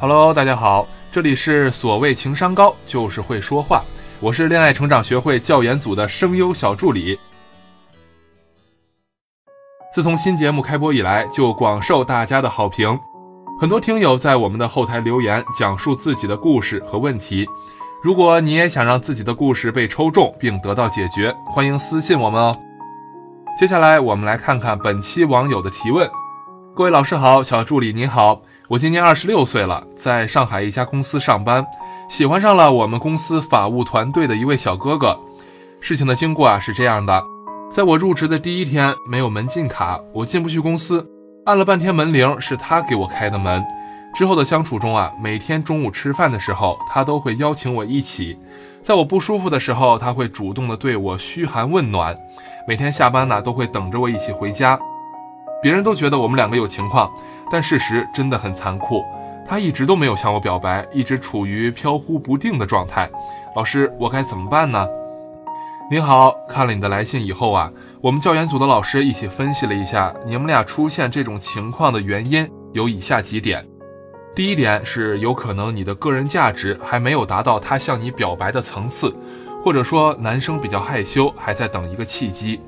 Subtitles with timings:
[0.00, 3.82] Hello，大家好，这里是所谓情商高就是会说话，
[4.20, 7.18] 我是恋爱成长学会教研组的声优小助理。
[9.92, 12.96] 自从新节目开播以来，就广受大家的好评，
[13.60, 17.44] 很多听友在我们的后台留言，讲述自己的故事和问题。
[18.00, 22.56] 如果你也想让自己的故事被抽中并得到解决，欢迎私信我们哦。
[23.58, 26.08] 接下来我们来看看本期网友的提问。
[26.72, 28.40] 各位老师好，小助理你好。
[28.68, 31.66] 我今年二十六岁了，在上海一家公司上班，
[32.06, 35.18] 喜欢上了我们公司法务团队的一位小哥哥。
[35.80, 37.24] 事情的经过啊是这样的，
[37.70, 41.10] 在我入职的第一天，没有门禁卡，我进不去公司，
[41.46, 43.64] 按了半天门铃，是他给我开的门。
[44.14, 48.36] 之后的相处中啊，每天中午吃饭的时候，他都会邀请我一起，
[48.82, 52.14] 在我不舒服的时候，他会主动的对我嘘寒问暖，
[52.66, 54.78] 每天下班呢都会等着我一起回家。
[55.62, 57.10] 别人都觉得我们两个有情况。
[57.50, 59.04] 但事实真的很残酷，
[59.46, 63.08] 他一直都没有向我表白，一直处于飘忽不定的状态。
[63.56, 64.86] 老师，我该怎么办呢？
[65.90, 73.66] 您好，看了你的来信以后啊，我们教研组的老师一起分析了一下你们俩出现这种情况的原因，有以下几点。
[74.34, 79.12] 第一点是有可能你的个人价值还没有达到他向你表白的层次，
[79.64, 82.60] 或者说男生比较害羞，还在等一个契机。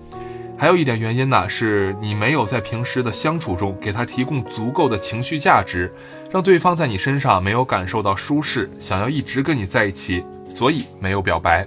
[0.60, 5.90] 还有一点原因呢，是你没有在平时的相处中给他提供足够的情绪价值，
[6.30, 11.66] 让对方在你身上没有感受到舒适，想要一直跟你在一起，所以没有表白。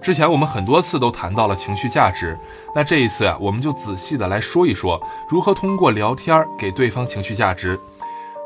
[0.00, 2.34] 之前我们很多次都谈到了情绪价值，
[2.74, 7.78] 那这一次啊，我们就仔细的来说一说，如何通过聊天给对方情绪价值。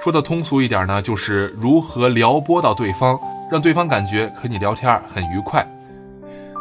[0.02, 3.16] 说的通俗一点呢，就是如何撩拨到对方，
[3.48, 5.64] 让对方感觉和你聊天很愉快。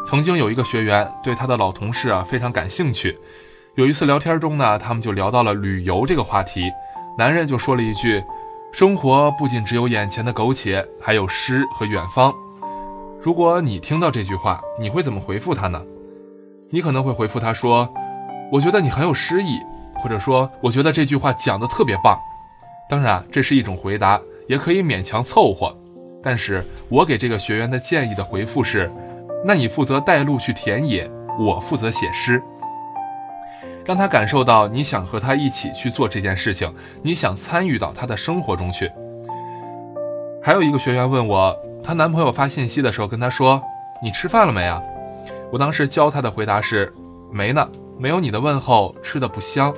[0.04, 3.16] 曾经有一个学员对他的老同事啊非常感兴趣，
[3.74, 6.70] 有一次聊天中呢，他们就聊到了旅游这个话题，
[7.18, 8.22] 男人就说了一句
[8.72, 12.34] ：“生活不仅只有眼前的苟且，还有诗和远方。”
[13.20, 15.80] 如果你听到这句话，你会怎么回复他呢？
[16.70, 17.88] 你可能会回复他说
[18.50, 19.60] ：“我觉得你很有诗意，
[19.96, 22.18] 或者说我觉得这句话讲的特别棒。”
[22.88, 25.76] 当然，这是一种回答，也可以勉强凑合。
[26.22, 28.90] 但是我给这个学员的建议的回复是。
[29.44, 32.42] 那你负责带路去田野，我负责写诗，
[33.84, 38.90] 让他感受到你想和他一起去做这件事情，你想参与到他的生活中去。
[40.42, 43.62] 还有一个学员问我，她男朋友发信息的时候跟她说
[44.02, 44.82] ：“你吃饭了没啊？”
[45.50, 46.92] 我当时教她的回答是
[47.32, 47.66] ：“没呢，
[47.98, 49.74] 没有你的问候，吃的不香。”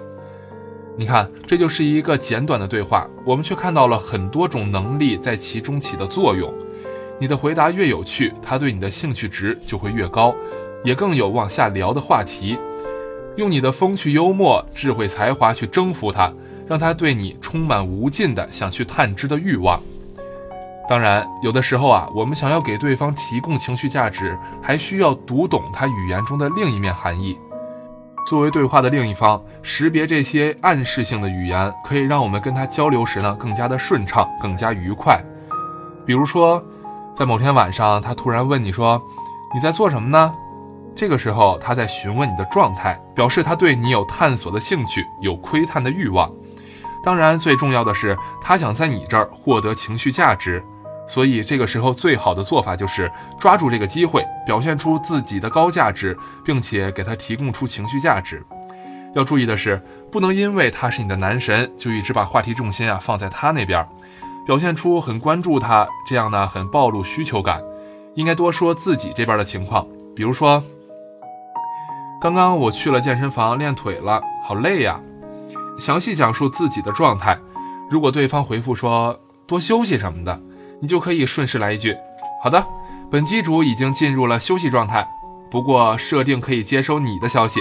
[0.96, 6.52] 你看，这就是一个简短的对话，我们却看到了很多种能力在其中起的作用。
[7.22, 10.34] 你的回答越有趣，他对你的兴趣值就会越高，
[10.82, 12.58] 也更有往下聊的话题。
[13.36, 16.32] 用你的风趣幽默、智慧才华去征服他，
[16.66, 19.80] 让他对你充满无尽的想去探知的欲望。
[20.88, 27.38] 当然，有的时候啊，我们想要给对方提供情绪价值，还需要读懂他语言中的另一面含义。
[28.28, 35.24] 作为对话的另一方，识别这些暗示性的语言，可以让我们跟他交流时呢更加的顺畅，更加愉快。
[36.04, 36.60] 比如说。
[37.14, 39.00] 在某天晚上，他突然问你说
[39.54, 40.34] ：“你在做什么呢？”
[40.96, 46.30] 这个时候，他在询问你的状态，表示他对你有探索的兴趣，有窥探的欲望。
[47.04, 50.62] 当然，最重要的是，他想在你这儿获得情绪价值。
[51.06, 58.42] 所以，这个时候最好的做法就是抓住这个机会，表现出自己的高价值，并且给他提供出情绪价值。
[59.14, 63.86] 要注意的是，不能因为他是你的男神，就一直把话题重心啊放在他那边。
[64.44, 67.62] 表现出很关注他，这样呢很暴露需求感，
[68.14, 69.86] 应该多说自己这边的情况，
[70.16, 70.62] 比如说，
[72.20, 75.00] 刚刚我去了健身房练腿了，好累呀，
[75.78, 77.38] 详细讲述自己的状态。
[77.90, 80.40] 如果对方回复说多休息什么的，
[80.80, 81.96] 你就可以顺势来一句，
[82.42, 82.64] 好的，
[83.10, 85.06] 本机主已经进入了休息状态，
[85.50, 87.60] 不过设定可以接收你的消息，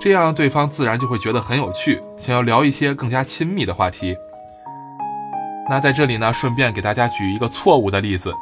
[0.00, 4.16] 这样对方自然就会觉得很有趣，想要聊一些更加亲密的话题。
[5.68, 8.32] 那在这里呢，顺便给大家举一个错误的例子：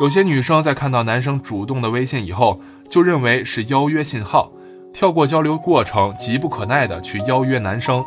[0.00, 2.60] 有些女生在看到男生主动的微信以后，
[2.90, 4.52] 就认为是邀约信号，
[4.92, 8.04] 跳过交流过程，急不可耐的去邀约男生。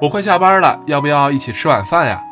[0.00, 2.22] 我快下班了，要不要一起吃晚饭呀？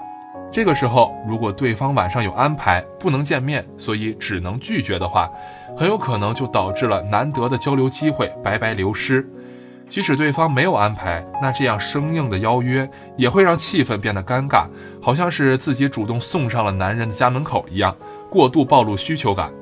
[0.52, 5.28] 这个时候，如果对方晚上有安排，不能见面，所以只能拒绝的话，
[5.76, 9.28] 很有可能就导致了难得的交流机会白白流失。
[9.88, 14.66] 即使对方没有安排，那这样生硬的邀约也会让气氛变得尴尬，
[15.00, 17.96] 好像是自己主动送上了男人的家门口一样，
[18.31, 19.52] 过度暴露需求感。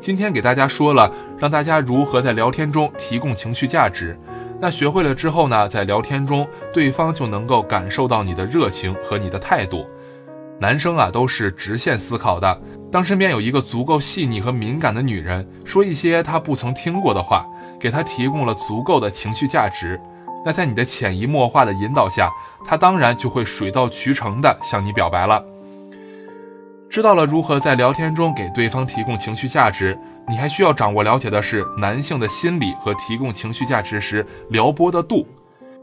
[0.00, 4.18] 今天给大家说了，让大家如何在聊天中提供情绪价值。
[4.60, 9.86] 那学会了之后呢，在聊天中，对方就能够感受到你的热情和你的态度。
[10.58, 12.60] 男生啊都是直线思考的。
[12.90, 17.44] 当身边有一个足够细腻和敏感的女人，说一些他不曾听过的话，
[17.84, 20.00] 给他提供了足够的情绪价值，
[20.42, 22.30] 那在你的潜移默化的引导下，
[22.66, 25.44] 他当然就会水到渠成的向你表白了。
[26.88, 35.28] 知道了如何在聊天中给对方提供情绪价值，你还需要掌握了解的是男性的心理和提供情绪价值时撩拨的度。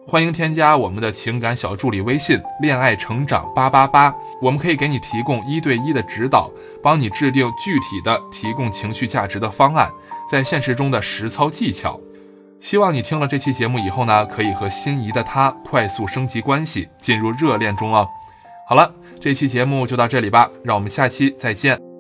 [0.08, 4.12] 欢迎添加我们的情感小助理微信“恋爱成长八八八”，
[4.42, 6.50] 我们可以给你提供一对一的指导，
[6.82, 9.92] 帮你制定具体的提供情绪价值的方案，
[10.32, 12.00] 在现实中的实操技巧。
[12.62, 18.08] 希望你听了这期节目以后呢，可以和心仪的他快速升级关系，进入热恋中哦。
[18.66, 18.90] 好了，
[19.20, 21.91] 这期节目就到这里吧，让我们下期再见。